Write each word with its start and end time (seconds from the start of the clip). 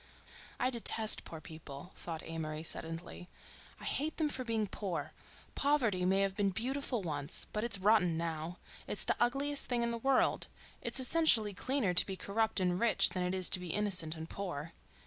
"I 0.59 0.71
detest 0.71 1.25
poor 1.25 1.39
people," 1.39 1.93
thought 1.95 2.23
Amory 2.23 2.63
suddenly. 2.63 3.29
"I 3.79 3.83
hate 3.83 4.17
them 4.17 4.29
for 4.29 4.43
being 4.43 4.65
poor. 4.65 5.11
Poverty 5.53 6.05
may 6.05 6.21
have 6.21 6.35
been 6.35 6.49
beautiful 6.49 7.03
once, 7.03 7.45
but 7.53 7.63
it's 7.63 7.77
rotten 7.77 8.17
now. 8.17 8.57
It's 8.87 9.03
the 9.03 9.15
ugliest 9.19 9.69
thing 9.69 9.83
in 9.83 9.91
the 9.91 9.99
world. 9.99 10.47
It's 10.81 10.99
essentially 10.99 11.53
cleaner 11.53 11.93
to 11.93 12.05
be 12.07 12.15
corrupt 12.15 12.59
and 12.59 12.79
rich 12.79 13.09
than 13.09 13.21
it 13.21 13.35
is 13.35 13.47
to 13.51 13.59
be 13.59 13.75
innocent 13.75 14.15
and 14.15 14.27
poor." 14.27 14.73